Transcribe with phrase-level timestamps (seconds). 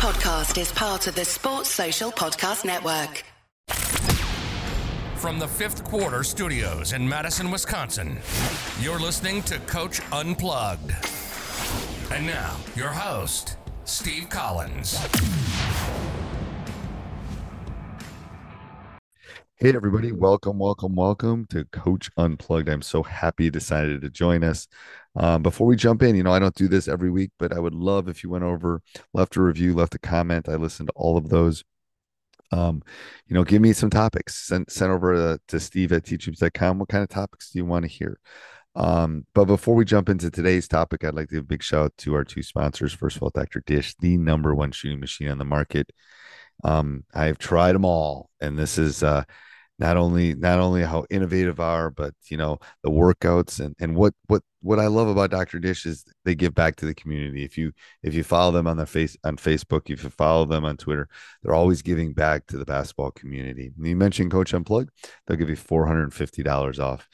[0.00, 3.22] podcast is part of the Sports Social Podcast Network.
[5.16, 8.18] From the fifth quarter studios in Madison, Wisconsin,
[8.80, 10.92] you're listening to Coach Unplugged.
[12.10, 14.98] And now, your host, Steve Collins.
[19.56, 20.12] Hey, everybody.
[20.12, 22.70] Welcome, welcome, welcome to Coach Unplugged.
[22.70, 24.66] I'm so happy you decided to join us.
[25.16, 27.58] Um, before we jump in, you know, I don't do this every week, but I
[27.58, 28.80] would love if you went over,
[29.12, 30.48] left a review, left a comment.
[30.48, 31.64] I listened to all of those.
[32.52, 32.82] Um,
[33.26, 34.34] you know, give me some topics.
[34.34, 36.78] Send, send over to, to steve at teachhoops.com.
[36.78, 38.18] What kind of topics do you want to hear?
[38.76, 41.86] Um, but before we jump into today's topic, I'd like to give a big shout
[41.86, 42.92] out to our two sponsors.
[42.92, 43.62] First of all, Dr.
[43.66, 45.90] Dish, the number one shooting machine on the market.
[46.62, 49.24] Um, I've tried them all, and this is uh
[49.80, 54.14] not only not only how innovative are but you know the workouts and and what
[54.28, 57.58] what what i love about dr dish is they give back to the community if
[57.58, 60.76] you if you follow them on the face on facebook if you follow them on
[60.76, 61.08] twitter
[61.42, 64.90] they're always giving back to the basketball community and you mentioned coach unplugged
[65.26, 67.08] they'll give you $450 off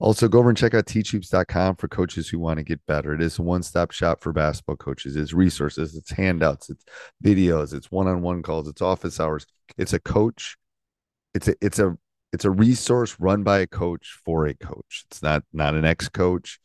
[0.00, 3.14] also, go over and check out teachhoops.com for coaches who want to get better.
[3.14, 5.16] It is a one stop shop for basketball coaches.
[5.16, 6.84] It's resources, it's handouts, it's
[7.24, 9.44] videos, it's one on one calls, it's office hours.
[9.76, 10.56] It's a coach.
[11.34, 11.98] It's a it's a
[12.32, 15.04] it's a resource run by a coach for a coach.
[15.10, 16.58] It's not not an ex coach,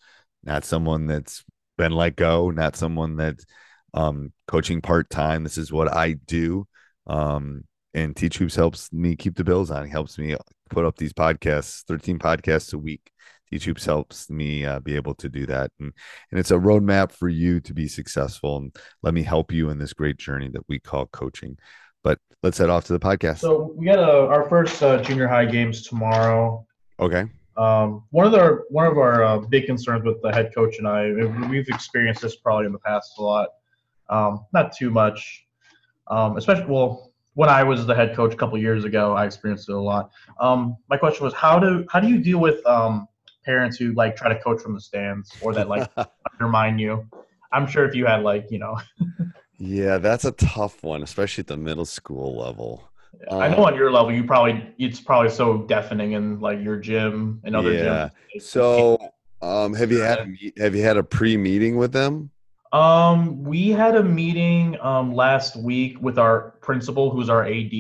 [0.43, 1.43] not someone that's
[1.77, 3.45] been let go, not someone that's
[3.93, 5.43] um, coaching part time.
[5.43, 6.67] This is what I do.
[7.07, 9.85] Um, and Teach Hoops helps me keep the bills on.
[9.85, 10.35] He helps me
[10.69, 13.11] put up these podcasts, 13 podcasts a week.
[13.51, 15.71] Teach Hoops helps me uh, be able to do that.
[15.79, 15.93] And,
[16.31, 18.57] and it's a roadmap for you to be successful.
[18.57, 21.57] And let me help you in this great journey that we call coaching.
[22.03, 23.39] But let's head off to the podcast.
[23.39, 26.65] So we got a, our first uh, junior high games tomorrow.
[26.99, 27.25] Okay.
[27.55, 30.87] Um, one of our one of our uh, big concerns with the head coach and
[30.87, 31.11] I,
[31.49, 33.49] we've experienced this probably in the past a lot.
[34.09, 35.45] Um, not too much,
[36.07, 39.69] um, especially well when I was the head coach a couple years ago, I experienced
[39.69, 40.11] it a lot.
[40.39, 43.07] Um, my question was how do how do you deal with um,
[43.45, 45.89] parents who like try to coach from the stands or that like
[46.33, 47.07] undermine you?
[47.51, 48.77] I'm sure if you had like you know
[49.57, 52.89] Yeah, that's a tough one, especially at the middle school level.
[53.29, 57.39] I know on your level, you probably it's probably so deafening in like your gym
[57.43, 58.09] and other yeah.
[58.33, 58.41] gyms.
[58.41, 58.97] So,
[59.41, 62.31] um, have you had a, have you had a pre meeting with them?
[62.71, 67.71] Um, we had a meeting um last week with our principal, who's our AD,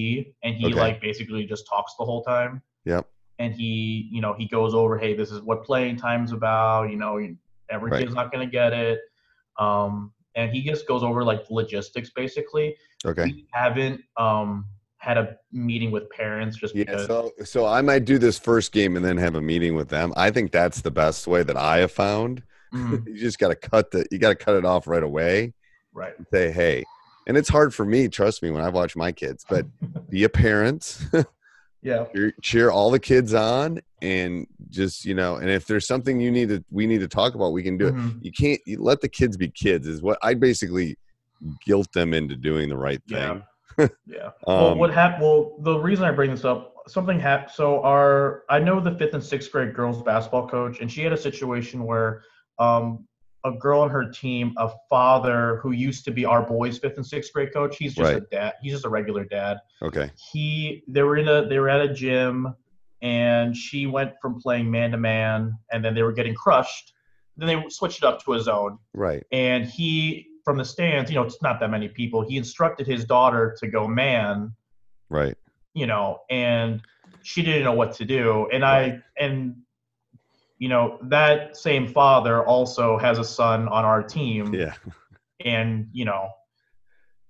[0.43, 0.75] and he Okay.
[0.75, 2.61] like basically just talks the whole time.
[2.85, 3.09] Yep.
[3.39, 6.91] And he, you know, he goes over, hey, this is what playing time's about.
[6.91, 7.17] You know,
[7.69, 8.01] every Right.
[8.03, 8.99] kid's not gonna get it.
[9.57, 12.75] Um, and he just goes over like logistics basically.
[13.05, 13.23] Okay.
[13.25, 14.65] We haven't um
[14.97, 16.85] had a meeting with parents just Yeah.
[16.85, 17.07] because.
[17.07, 20.13] So, so I might do this first game and then have a meeting with them.
[20.15, 22.41] I think that's the best way that I have found.
[22.73, 25.53] Mhm, You just got to cut the, you got to cut it off right away.
[25.93, 26.13] right.
[26.17, 26.85] and Say, hey,
[27.27, 28.07] and it's hard for me.
[28.07, 29.65] Trust me, when I watch my kids, but
[30.09, 30.97] be a parent.
[31.83, 32.05] Yeah.
[32.15, 36.31] cheer, cheer all the kids on and just you know and if there's something you
[36.31, 38.19] need to we need to talk about we can do it Mhm.
[38.21, 40.97] you can't you let the kids be kids is what i basically
[41.65, 43.43] guilt them into doing the right thing
[43.77, 43.87] Yeah.
[44.07, 44.29] yeah.
[44.47, 45.23] well, Um, what happened?
[45.23, 47.51] Well, the reason I bring this up, something happened.
[47.51, 51.11] So our, I know the fifth and sixth grade girls basketball coach, and she had
[51.11, 52.21] a situation where,
[52.59, 53.07] um,
[53.45, 57.05] a girl on her team, a father who used to be our boys' fifth and
[57.05, 57.77] sixth grade coach.
[57.77, 58.53] He's just a dad.
[58.61, 59.57] He's just a regular dad.
[59.81, 62.55] okay He, they were in a, they were at a gym,
[63.01, 66.93] and she went from playing man to man, and then they were getting crushed.
[67.37, 71.15] Then they switched it up to a zone right and he from the stands you
[71.15, 74.53] know it's not that many people he instructed his daughter to go man
[75.09, 75.35] right
[75.73, 76.81] you know and
[77.23, 79.55] she didn't know what to do and i and
[80.63, 84.53] you know that same father also has a son on our team.
[84.53, 84.73] Yeah.
[85.43, 86.29] And you know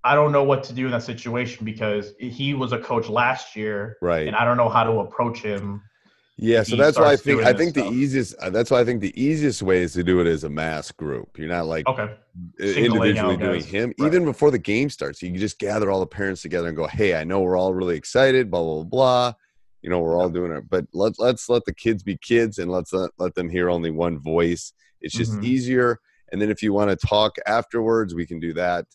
[0.04, 3.56] i don't know what to do in that situation because he was a coach last
[3.56, 3.96] year.
[4.00, 4.28] Right.
[4.28, 5.82] And i don't know how to approach him.
[6.36, 9.00] Yeah so that's why i think i think the easiest uh, that's why i think
[9.00, 11.36] the easiest way is to do it as a mass group.
[11.36, 12.14] You're not like okay.
[12.60, 13.64] Singling individually doing guys.
[13.64, 13.94] him.
[13.98, 14.06] Right.
[14.06, 16.86] even before the game starts you can just gather all the parents together and go
[16.86, 19.34] hey i know we're all really excited blah blah blah, blah.
[19.84, 22.70] You know we're all doing it but let's let's let the kids be kids and
[22.72, 24.72] let's let, let them hear only one voice
[25.02, 25.44] it's just Mhm.
[25.44, 26.00] easier
[26.32, 28.86] and then if you want to talk afterwards we can do that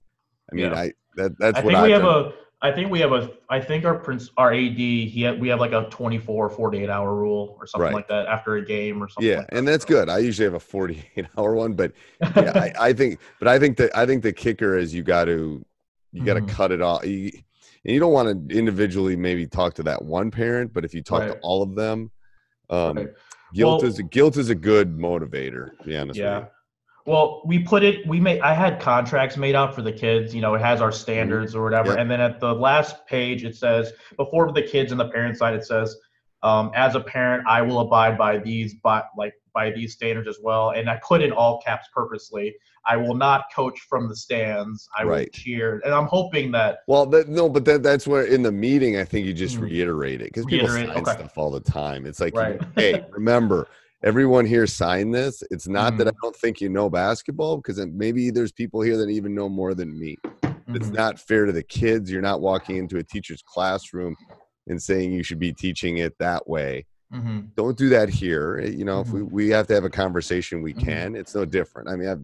[0.52, 0.80] i mean Yeah.
[0.80, 2.34] i that that's I what think i we have a.
[2.62, 3.32] I think we have a.
[3.50, 7.16] I think our prince, our AD, he had, we have like a 24, 48 hour
[7.16, 7.94] rule or something Right.
[7.94, 9.30] like that after a game or something.
[9.32, 9.58] yeah like that.
[9.58, 11.94] and that's good i usually have a 48 hour one but
[12.36, 15.26] yeah I, I think but i think that i think the kicker is you got
[15.26, 15.64] to
[16.12, 16.50] you got to Mhm.
[16.50, 17.32] cut it off you,
[17.86, 21.02] and you don't want to individually maybe talk to that one parent but if you
[21.02, 22.12] talk to all of them
[22.70, 23.08] um Right.
[23.54, 26.46] guilt Well- is guilt is a good motivator to be honest yeah.
[27.06, 28.06] Well, we put it.
[28.06, 28.42] We made.
[28.42, 30.36] I had contracts made up for the kids.
[30.36, 31.90] You know, it has our standards or whatever.
[31.92, 31.98] Yep.
[31.98, 35.56] And then at the last page, it says before the kids and the parent side,
[35.56, 35.96] it says,
[36.44, 40.38] um, "As a parent, I will abide by these, by like by these standards as
[40.42, 42.56] well." And I put in all caps purposely.
[42.86, 44.88] I will not coach from the stands.
[44.98, 45.34] I will Right.
[45.34, 46.80] cheer, and I'm hoping that.
[46.88, 49.64] Well, that, no, but that, that's where in the meeting, I think you just Mhm.
[49.64, 51.12] reiterate it because people Reiterate, sign okay.
[51.14, 52.06] stuff all the time.
[52.06, 52.60] It's like, Right.
[52.78, 53.68] hey, remember,
[54.04, 55.44] everyone here signed this.
[55.52, 56.20] It's not that I Mm-hmm.
[56.24, 60.00] don't think you know basketball because maybe there's people here that even know more than
[60.00, 60.18] me.
[60.74, 60.96] It's Mhm.
[60.96, 62.12] not fair to the kids.
[62.12, 64.16] You're not walking into a teacher's classroom
[64.70, 66.86] and saying you should be teaching it that way.
[67.14, 67.48] Mhm.
[67.56, 68.60] Don't do that here.
[68.62, 69.36] You know, if we, Mm-hmm.
[69.36, 70.80] we have to have a conversation, we Mhm.
[70.86, 71.16] can.
[71.16, 71.90] It's no different.
[71.90, 72.22] I mean, I've,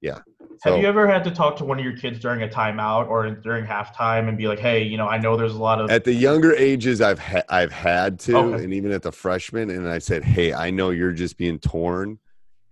[0.00, 0.20] yeah.
[0.62, 3.28] Have you ever had to talk to one of your kids during a timeout or
[3.28, 6.04] during halftime and be like, "Hey, you know, I know there's a lot of at
[6.04, 8.64] the younger ages i've ha- i've had to Okay.
[8.64, 12.18] and even at the freshman and i said hey i know you're just being torn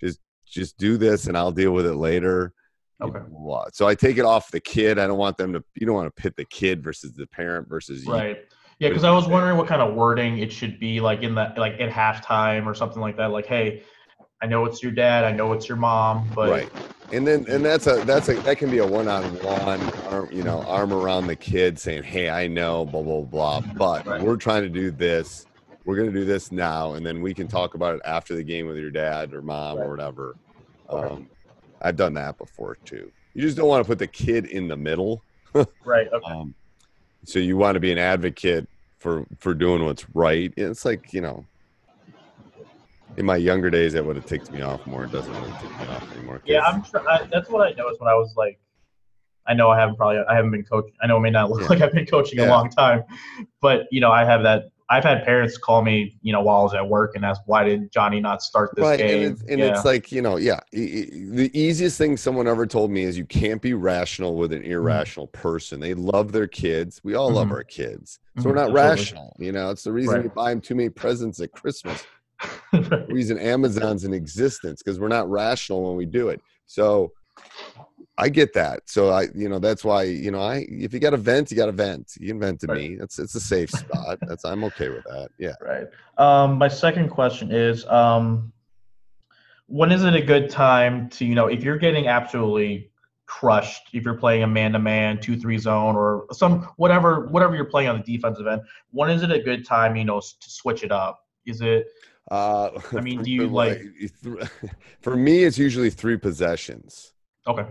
[0.01, 2.53] just just do this and i'll deal with it later
[3.03, 3.19] Okay.
[3.73, 6.15] so i take it off the kid i don't want them to you don't want
[6.15, 8.13] to pit the kid versus the parent versus you.
[8.82, 11.55] Yeah, because I was wondering what kind of wording it should be, like in the
[11.56, 13.26] like at halftime or something like that.
[13.31, 13.84] Like, hey,
[14.43, 16.69] I know it's your dad, I know it's your mom, but right
[17.12, 20.62] and then and that's a that's a that can be a one-on-one arm you know
[20.62, 24.20] arm around the kid saying hey i know blah blah blah but Right.
[24.20, 25.46] we're trying to do this
[25.84, 28.43] we're going to do this now and then we can talk about it after the
[28.43, 29.84] game with your dad or mom Right.
[29.84, 30.37] or whatever
[30.90, 31.06] Okay.
[31.06, 31.31] um,
[31.82, 34.76] i've done that before too you just don't want to put the kid in the
[34.76, 35.23] middle
[35.84, 36.08] right.
[36.12, 36.32] Okay.
[36.32, 36.55] um,
[37.25, 38.67] so you want to be an advocate
[39.03, 41.45] for for doing what's right it's like you know
[43.19, 45.71] in my younger days that would have ticked me off more it doesn't really tick
[45.81, 46.41] me off anymore.
[46.47, 47.07] Yeah, I'm sure.
[47.11, 48.59] I, that's what I noticed when I was like,
[49.47, 50.95] I know I haven't probably I haven't been coaching.
[51.03, 51.67] I know it may not look Yeah.
[51.69, 53.03] like I've been coaching a long time,
[53.61, 54.71] but you know I have that.
[54.93, 57.65] I've had parents call me, you know, while I was at work and ask, "Why
[57.65, 59.67] did Johnny not start this right game?" and, it's, and yeah.
[59.71, 63.62] it's like you know yeah the easiest thing someone ever told me is you can't
[63.62, 67.53] be rational with an irrational person they love their kids we all love Mhm.
[67.53, 68.91] our kids so we're Mhm, not absolutely.
[68.99, 70.23] rational you know it's the reason Right.
[70.25, 72.05] we buy them too many presents at christmas
[72.73, 77.12] the reason amazon's in existence because we're not rational when we do it so
[78.19, 81.14] i get that so i you know that's why you know i if you got
[81.14, 82.91] a vent you got a vent you can vent to Right.
[82.91, 85.87] me it's it's a safe spot that's i'm okay with that yeah Right.
[86.19, 88.53] Um, my second question is, um,
[89.67, 92.91] when is it a good time to, you know, if you're getting absolutely
[93.26, 97.97] crushed, if you're playing a man-to-man, two-three zone, or some whatever, whatever you're playing on
[98.05, 98.61] the defensive end,
[98.91, 101.20] when is it a good time, you know, to switch it up?
[101.47, 101.87] Is it
[102.31, 103.82] uh I mean, do you, for like-
[105.00, 107.12] for me it's usually three possessions
[107.47, 107.67] okay?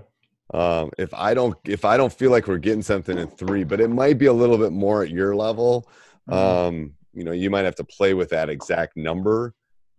[0.54, 3.80] Um if i don't if i don't feel like we're getting something in three but
[3.80, 5.90] it might be a little bit more at your level
[6.30, 6.34] Mhm.
[6.34, 9.54] um you know you might have to play with that exact number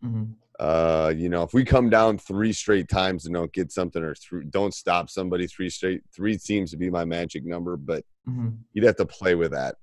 [0.04, 0.34] Mhm.
[0.60, 4.14] uh you know if we come down three straight times and don't get something or
[4.14, 8.58] three, don't stop somebody three straight three seems to be my magic number but Mhm.
[8.72, 9.76] you'd have to play with that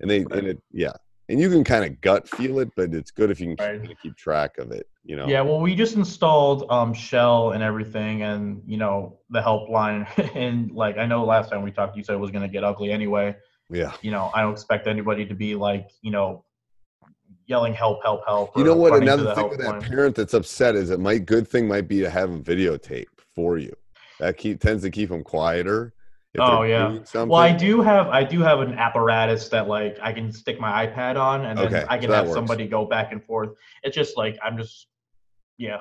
[0.00, 0.38] and they Right.
[0.38, 0.92] and it yeah
[1.28, 3.98] and you can kind of gut feel it but it's good if you can Right.
[4.02, 8.22] keep track of it you know Yeah, well, we just installed um, Shell and everything,
[8.22, 12.14] and you know the helpline, and like I know last time we talked, you said
[12.14, 13.36] it was going to get ugly anyway.
[13.70, 16.44] yeah you know, I don't expect anybody to be like, you know,
[17.46, 18.56] yelling help, help, help.
[18.56, 18.94] You know what?
[18.94, 22.10] Another thing with that parent that's upset is it might good thing might be to
[22.10, 23.74] have them videotape for you.
[24.20, 25.92] That keep tends to keep them quieter.
[26.38, 26.98] Oh, yeah.
[27.14, 30.86] Well, I do have I do have an apparatus that like I can stick my
[30.86, 33.50] iPad on and then Okay, I can so have somebody go back and forth.
[33.84, 34.88] It's just like I'm just
[35.58, 35.78] yeah.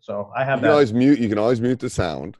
[0.00, 0.72] So I You have can that.
[0.72, 1.18] always mute.
[1.18, 2.36] You can always mute the sound,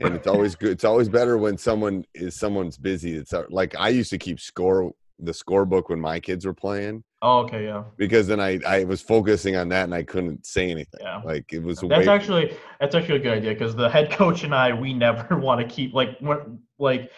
[0.00, 0.72] and it's always good.
[0.72, 3.14] It's always better when someone is someone's busy.
[3.16, 7.04] It's uh, like I used to keep score the scorebook when my kids were playing
[7.24, 7.84] oh, okay, yeah.
[7.96, 11.00] because then I I was focusing on that and I couldn't say anything.
[11.00, 11.22] Yeah.
[11.24, 14.54] Like it was That's actually that's actually a good idea because the head coach and
[14.54, 17.10] I we never want to keep like when like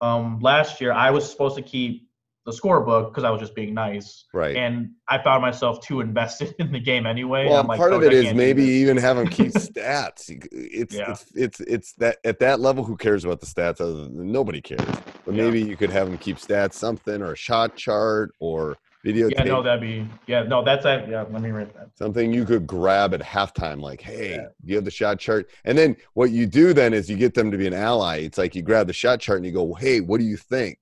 [0.00, 2.08] um last year I was supposed to keep
[2.50, 4.56] the scorebook because I was just being nice right.
[4.56, 7.46] and I found myself too invested in the game anyway.
[7.46, 10.30] well, I'm like, part of "Coach, it I is maybe even have them keep stats.
[10.52, 11.10] It's, Yeah.
[11.12, 13.80] it's it's it's that at that level, who cares about the stats?
[13.80, 14.80] Other than nobody cares.
[15.24, 15.44] But Yeah.
[15.44, 19.28] maybe you could have them keep stats, something or a shot chart or video.
[19.30, 21.08] Yeah, no, that'd be yeah, no, that's that.
[21.08, 21.88] Yeah, let me write that.
[21.96, 23.80] something you could grab at halftime.
[23.80, 24.36] Like, hey, Yeah.
[24.36, 25.48] do you have the shot chart?
[25.64, 28.18] And then what you do then is you get them to be an ally.
[28.18, 30.78] It's like you grab the shot chart and you go, hey, what do you think?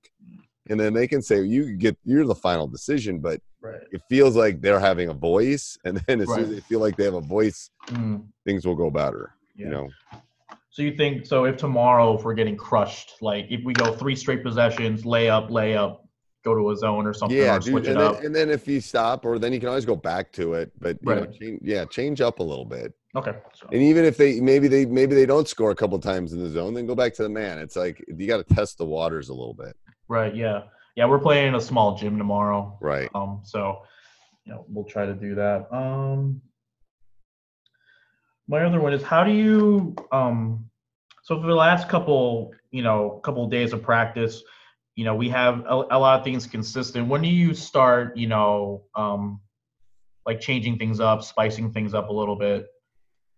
[0.69, 3.81] And then they can say, you get you're the final decision, but Right.
[3.91, 5.77] it feels like they're having a voice.
[5.85, 8.77] And then as soon as they feel like they have a voice, Mm, things will
[8.77, 9.35] go better.
[9.57, 9.65] yeah.
[9.67, 9.89] You know,
[10.71, 11.45] So you think so?
[11.45, 16.01] If tomorrow, if we're getting crushed, like if we go three straight possessions, layup, layup,
[16.45, 18.17] go to a zone or something, yeah, or dude, switch it and, up.
[18.19, 20.71] then, and then if you stop, or then you can always go back to it.
[20.79, 22.95] But you know, change, yeah, change up a little bit.
[23.17, 23.33] Okay.
[23.55, 26.39] So, And even if they maybe they maybe they don't score a couple times in
[26.41, 27.59] the zone, then go back to the man.
[27.59, 29.75] It's like you got to test the waters a little bit,
[30.09, 30.35] right.
[30.35, 30.63] Yeah.
[30.97, 31.07] Yeah.
[31.07, 32.77] We're playing in a small gym tomorrow.
[32.81, 33.09] right?
[33.15, 33.41] Um.
[33.45, 33.83] So,
[34.45, 35.73] you know, we'll try to do that.
[35.73, 36.43] Um.
[38.51, 40.69] My other one is how do you um.
[41.23, 44.43] So for the last couple, you know, couple of days of practice,
[44.95, 47.07] you know, we have a, a lot of things consistent.
[47.07, 49.41] When do you start, you know, um,
[50.27, 52.67] like changing things up, spicing things up a little bit?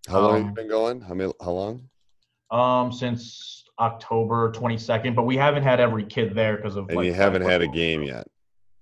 [0.09, 1.01] How long have you um, been going?
[1.01, 1.33] How many?
[1.41, 1.89] How long?
[2.51, 6.89] Um, since October 22nd, but we haven't had every kid there because of.
[6.89, 8.27] And like, you haven't had a game yet.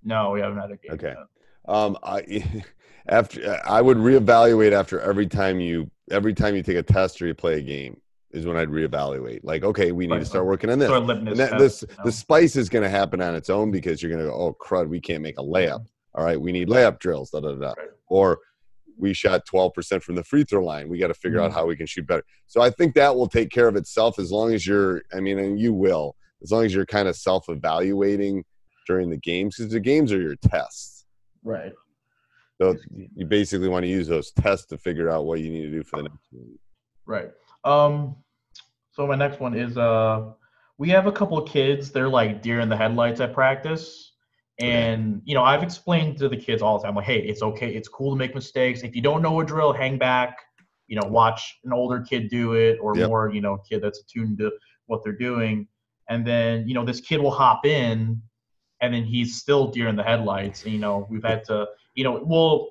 [0.03, 0.93] No, we haven't had a game.
[0.93, 1.15] Okay.
[1.17, 1.75] yet.
[1.75, 2.65] Um, I
[3.09, 7.27] after I would reevaluate after every time you every time you take a test or
[7.27, 9.41] you play a game is when I'd reevaluate.
[9.43, 10.91] Like, okay, we need Right, to start working on this.
[10.91, 12.05] That, test, this you know?
[12.05, 14.57] the spice is going to happen on its own because you're going to go, oh
[14.61, 15.87] crud, we can't make a layup.
[16.15, 17.31] All right, we need layup drills.
[17.31, 17.69] Da da da.
[17.69, 17.89] Right.
[18.09, 18.41] Or
[18.99, 20.89] we shot 12% from the free throw line.
[20.89, 21.55] We got to figure out Mhm.
[21.55, 22.25] how we can shoot better.
[22.47, 25.03] So I think that will take care of itself as long as you're.
[25.13, 28.45] I mean, and you will as long as you're kind of self evaluating
[28.87, 31.07] during the games because the games are your tests.
[31.45, 31.73] Right.
[32.61, 32.75] So
[33.15, 35.83] you basically want to use those tests to figure out what you need to do
[35.85, 36.59] for the next one.
[37.07, 37.31] Right.
[37.65, 38.17] Um.
[38.93, 40.33] So my next one is uh,
[40.77, 41.93] we have a couple of kids.
[41.93, 44.08] They're like deer in the headlights at practice,
[44.59, 47.71] and you know I've explained to the kids all the time, like, hey, it's okay,
[47.75, 48.83] it's cool to make mistakes.
[48.83, 50.39] If you don't know a drill, hang back.
[50.89, 53.09] You know, watch an older kid do it, or Yep.
[53.09, 54.51] more, you know, kid that's attuned to
[54.87, 55.69] what they're doing.
[56.09, 58.21] And then you know this kid will hop in,
[58.81, 60.65] and then he's still deer in the headlights.
[60.65, 62.71] And, you know, we've had to, you know, well,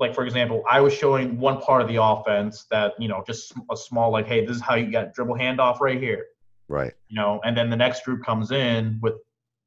[0.00, 3.52] like for example, I was showing one part of the offense that you know just
[3.70, 6.26] a small like, hey, this is how you got dribble handoff right here,
[6.68, 6.92] Right.
[7.08, 9.14] you know, and then the next group comes in with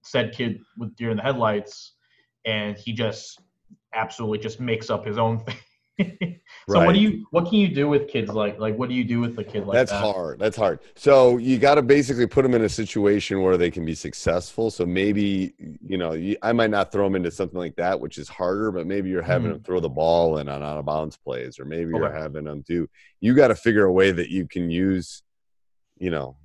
[0.03, 1.93] said kid with deer in the headlights,
[2.45, 3.39] and he just
[3.93, 5.39] absolutely just makes up his own
[5.97, 6.39] thing.
[6.67, 9.03] so what do you what can you do with kids like like what do you
[9.03, 9.87] do with the kid like that?
[9.87, 10.13] That's that?
[10.13, 10.39] hard.
[10.39, 10.79] That's hard.
[10.95, 14.71] So you got to basically put them in a situation where they can be successful.
[14.71, 15.53] So maybe
[15.85, 18.71] you know you, I might not throw them into something like that, which is harder.
[18.71, 19.55] But maybe you're having Mhm.
[19.55, 22.19] them throw the ball in on out of bounds plays, or maybe you're Okay.
[22.19, 22.87] having them do.
[23.19, 25.21] You got to figure a way that you can use,
[25.99, 26.37] you know,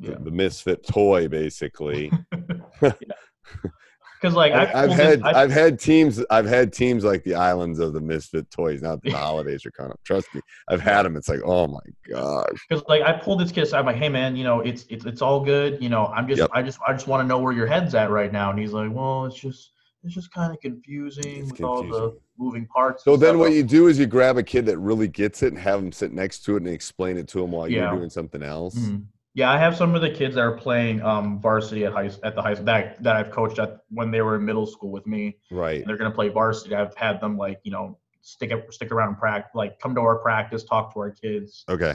[0.00, 2.10] the, the misfit toy basically.
[2.80, 7.78] Because like I've, I've had I've- I've had teams I've had teams like the islands
[7.78, 8.82] of the misfit toys.
[8.82, 11.16] Now the holidays are coming up, trust me, I've had them.
[11.16, 14.36] It's like, oh my gosh, Because like I pulled this kid I'm like, hey man,
[14.36, 15.82] you know, it's it's it's all good.
[15.82, 16.50] You know, I'm just Yep.
[16.52, 18.50] I just I just want to know where your head's at right now.
[18.50, 19.72] And he's like, well, it's just
[20.02, 23.04] it's just kind of confusing It's with all the moving parts.
[23.04, 25.48] So then stuff." what you do is you grab a kid that really gets it
[25.52, 27.90] and have them sit next to it and explain it to them while Yeah.
[27.90, 28.76] you're doing something else.
[28.76, 29.04] Mhm.
[29.40, 32.34] Yeah, I have some of the kids that are playing um, varsity at high at
[32.34, 35.06] the high school that that I've coached at when they were in middle school with
[35.06, 35.38] me.
[35.50, 35.80] Right.
[35.80, 36.74] And they're gonna play varsity.
[36.74, 40.00] I've had them like you know stick up stick around and practice, like come to
[40.02, 41.94] our practice, talk to our kids, Okay.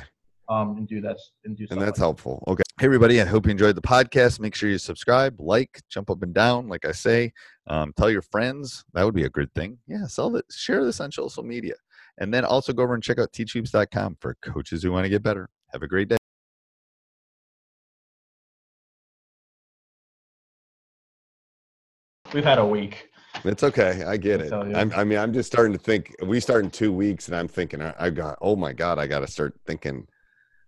[0.50, 1.68] um, and do that and do.
[1.70, 2.44] And that's like helpful.
[2.48, 2.64] Okay.
[2.80, 3.22] Hey, everybody.
[3.22, 4.40] I hope you enjoyed the podcast.
[4.40, 7.32] Make sure you subscribe, like, jump up and down, like I say.
[7.68, 8.84] Um, tell your friends.
[8.94, 9.78] That would be a good thing.
[9.88, 10.46] Yeah, sell it.
[10.52, 11.76] Share this on social media.
[12.18, 15.22] And then also go over and check out teachhoops.com for coaches who want to get
[15.24, 15.48] better.
[15.72, 16.18] Have a great day.
[22.36, 23.12] We've had a week.
[23.46, 24.04] It's okay.
[24.04, 24.52] I get it.
[24.52, 26.14] I'm, I mean, I'm just starting to think.
[26.22, 28.38] We start in two weeks, and I'm thinking, I I got.
[28.42, 30.06] Oh my god, I got to start thinking.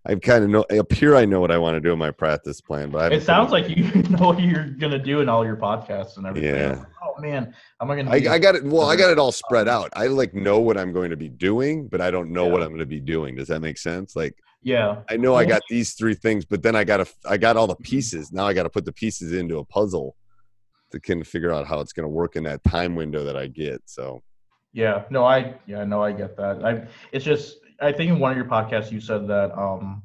[0.06, 1.18] I kind of know up here.
[1.18, 3.52] I know what I want to do in my practice plan, but I It sounds
[3.52, 6.56] like you know what you're gonna do in all your podcasts and everything.
[6.56, 6.86] Yeah.
[7.04, 8.12] Oh man, am I gonna?
[8.12, 8.64] I, I got it.
[8.64, 9.90] Well, I got it all spread out.
[9.92, 12.70] I like know what I'm going to be doing, but I don't know what I'm
[12.70, 13.36] going to be doing.
[13.36, 14.16] Does that make sense?
[14.16, 15.02] Like yeah.
[15.10, 17.68] I know I got these three things, but then I got to I got all
[17.68, 17.84] the mm-hmm.
[17.84, 18.32] pieces.
[18.32, 20.16] Now I got to put the pieces into a puzzle
[20.92, 23.36] to kind of figure out how it's going to work in that time window that
[23.38, 23.82] I get.
[23.86, 24.22] So
[24.74, 26.64] Yeah, no, I yeah, no, I get that.
[26.64, 30.04] I it's just I think in one of your podcasts you said that um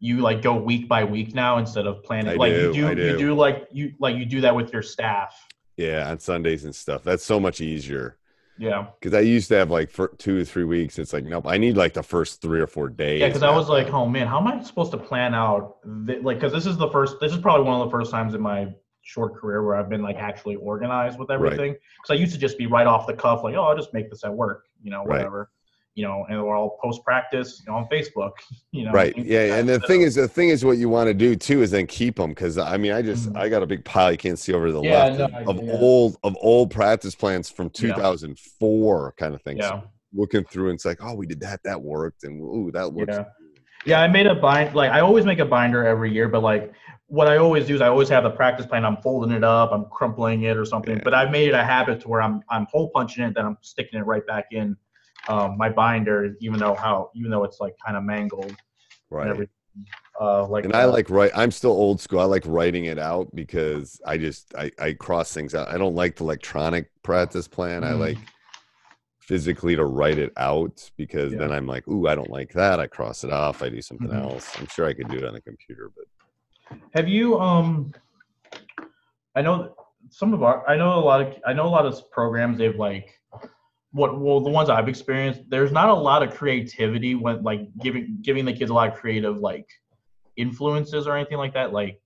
[0.00, 2.86] you like go week by week now instead of planning I like do, you do,
[2.86, 3.18] I you do.
[3.18, 5.34] do like you like you do that with your staff.
[5.76, 8.18] yeah, on Sundays and stuff, that's so much easier.
[8.56, 8.86] Yeah.
[9.00, 10.98] Because I used to have like for two or three weeks.
[11.00, 11.46] It's like nope.
[11.48, 13.20] I need like the first three or four days.
[13.20, 16.20] Yeah, because I was like, oh man, how am I supposed to plan out thi-
[16.20, 18.40] like because this is the first this is probably one of the first times in
[18.40, 18.68] my
[19.04, 21.72] short career where I've been like actually organized with everything.
[21.74, 24.10] Because I used to just be right off the cuff, like, oh, I'll just make
[24.10, 25.18] this at work, you know, Right.
[25.18, 25.50] whatever.
[25.96, 28.32] You know, and we're all post practice, you know, on Facebook,
[28.72, 28.90] you know.
[28.90, 31.06] right things like yeah and the Instead thing is the thing is what you want
[31.06, 33.36] to do too is then keep them because i mean i just Mhm.
[33.36, 35.62] i got a big pile you can't see over to the Yeah, left no, of,
[35.62, 35.72] yeah.
[35.74, 37.94] old of old practice plans from Yeah.
[37.94, 39.82] 2004 kind of things yeah.
[40.12, 43.16] looking through and it's like oh we did that that worked and ooh that works
[43.84, 44.00] Yeah.
[44.00, 46.72] I made a bind like I always make a binder every year, but like
[47.06, 48.84] what I always do is I always have the practice plan.
[48.84, 50.96] I'm folding it up, I'm crumpling it or something.
[50.96, 51.02] Yeah.
[51.04, 53.58] But I've made it a habit to where I'm I'm hole punching it, then I'm
[53.60, 54.76] sticking it right back in
[55.28, 58.46] um, my binder, even though how even though it's like kind of mangled
[59.10, 59.48] and Right.
[60.20, 61.32] Uh, like And I uh, like write.
[61.34, 62.20] I'm still old school.
[62.20, 65.68] I like writing it out because I just I, I cross things out.
[65.68, 67.82] I don't like the electronic practice plan.
[67.82, 67.98] I Mhm.
[67.98, 68.18] like
[69.28, 71.38] physically to write it out because Yeah.
[71.40, 72.78] then I'm like, ooh, I don't like that.
[72.78, 73.62] I cross it off.
[73.62, 74.22] I do something Mhm.
[74.22, 74.54] else.
[74.58, 76.04] I'm sure I could do it on the computer, but
[76.92, 77.92] Have you um
[79.34, 79.74] I know
[80.10, 82.76] some of our I know a lot of I know a lot of programs they've
[82.76, 83.20] like
[83.92, 88.18] what well the ones I've experienced there's not a lot of creativity when like giving
[88.22, 89.66] giving the kids a lot of creative like
[90.36, 92.00] influences or anything like that like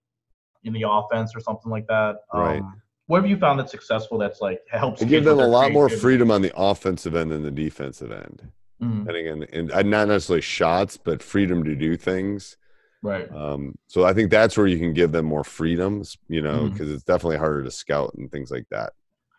[0.65, 2.17] in the offense or something like that.
[2.35, 2.61] Right.
[2.61, 5.89] Um, what have you found that's successful that's like helps give them a lot more
[5.89, 8.43] freedom on the offensive end than the defensive end.
[8.83, 12.57] Mhm, Depending on and not necessarily shots, but freedom to do things.
[13.03, 13.29] right.
[13.35, 16.91] Um, so I think that's where you can give them more freedoms, you know, because
[16.91, 18.93] it's definitely harder to scout and things like that.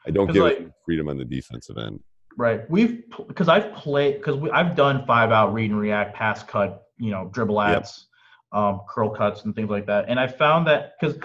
[0.06, 2.00] I don't give like- freedom on the defensive end.
[2.38, 2.70] Right.
[2.70, 7.12] We've because I've played because I've done five out read and react, pass cut, you
[7.12, 7.88] know, dribble Yep.
[8.52, 10.06] um, curl cuts, and things like that.
[10.08, 11.18] And I found that because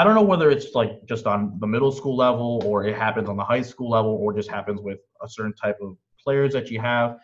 [0.00, 3.28] I don't know whether it's like just on the middle school level or it happens
[3.28, 6.70] on the high school level or just happens with a certain type of players that
[6.70, 7.18] you have.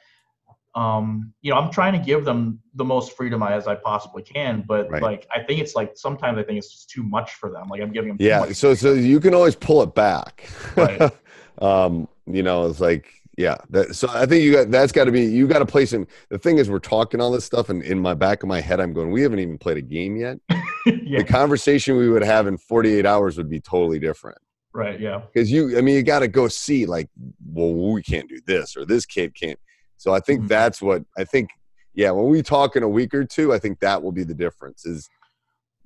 [0.75, 4.62] Um, you know, I'm trying to give them the most freedom as I possibly can,
[4.68, 5.00] but Right.
[5.00, 7.66] like I think it's like sometimes I think it's just too much for them.
[7.68, 8.52] Like I'm giving them too Yeah.
[8.52, 10.47] So so you can always pull it back.
[10.76, 11.11] Right.
[11.62, 13.56] um, you know, it's like yeah.
[13.71, 16.06] That, so I think you got that's got to be you got to play some.
[16.28, 18.80] The thing is, we're talking all this stuff, and in my back of my head,
[18.80, 20.38] I'm going, we haven't even played a game yet.
[21.05, 21.19] yeah.
[21.19, 24.38] The conversation we would have in 48 hours would be totally different.
[24.73, 25.00] Right.
[25.00, 25.23] Yeah.
[25.33, 27.09] because you i mean you got to go see like
[27.50, 29.59] well we can't do this or this kid can't
[29.97, 30.49] so i think Mhm.
[30.49, 31.49] that's what i think
[31.95, 34.35] yeah when we talk in a week or two i think that will be the
[34.35, 35.09] difference is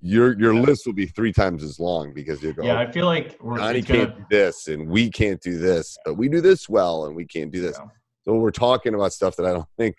[0.01, 0.63] your your Yeah.
[0.63, 2.81] list will be three times as long because you go Yeah.
[2.81, 6.15] I feel like we're Johnny gonna, can't do this and we can't do this but
[6.15, 7.87] we do this well and we can't do this Yeah.
[8.25, 9.95] so we're talking about stuff that i don't think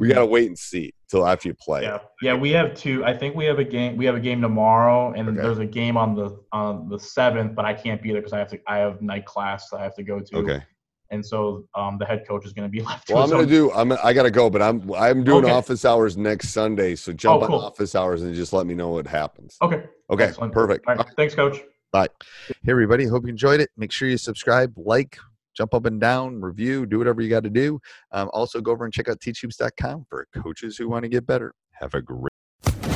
[0.00, 3.04] we got to wait and see till after you play Yeah, yeah, we have two.
[3.04, 3.96] I think we have a game.
[3.96, 5.40] We have a game tomorrow, and Okay.
[5.42, 7.54] there's a game on the on the seventh.
[7.54, 8.58] But I can't be there because I have to.
[8.66, 10.36] I have night class that I have to go to.
[10.38, 10.62] okay
[11.10, 13.06] And so um, the head coach is going to be left.
[13.08, 15.52] to well i'm gonna do i'm i gotta go but i'm i'm doing Okay.
[15.52, 17.56] office hours next sunday so jump Oh, cool.
[17.56, 19.82] on office hours and just let me know what happens Okay.
[20.10, 20.52] okay excellent.
[20.52, 21.06] perfect All right.
[21.16, 21.58] Thanks, coach.
[21.92, 22.06] Bye.
[22.46, 23.04] Hey, everybody.
[23.06, 23.68] Hope you enjoyed it.
[23.76, 25.18] Make sure you subscribe, like,
[25.60, 27.78] jump up and down, review, do whatever you got to do.
[28.12, 31.52] Um, also, go over and check out teachhoops.com for coaches who want to get better.
[31.72, 32.30] Have a great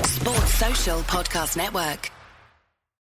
[0.04, 2.10] Sports Social Podcast Network.